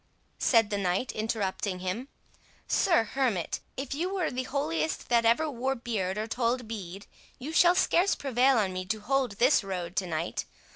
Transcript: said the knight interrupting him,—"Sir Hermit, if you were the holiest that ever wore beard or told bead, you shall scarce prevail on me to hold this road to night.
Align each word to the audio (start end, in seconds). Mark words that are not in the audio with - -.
said 0.39 0.71
the 0.71 0.79
knight 0.79 1.11
interrupting 1.11 1.77
him,—"Sir 1.77 3.03
Hermit, 3.03 3.59
if 3.77 3.93
you 3.93 4.11
were 4.11 4.31
the 4.31 4.45
holiest 4.49 5.09
that 5.09 5.25
ever 5.25 5.47
wore 5.47 5.75
beard 5.75 6.17
or 6.17 6.25
told 6.25 6.67
bead, 6.67 7.05
you 7.37 7.53
shall 7.53 7.75
scarce 7.75 8.15
prevail 8.15 8.57
on 8.57 8.73
me 8.73 8.83
to 8.83 8.99
hold 8.99 9.33
this 9.33 9.63
road 9.63 9.95
to 9.97 10.07
night. 10.07 10.45